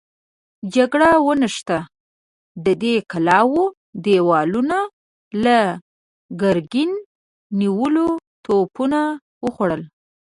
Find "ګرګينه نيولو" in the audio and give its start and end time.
6.41-8.07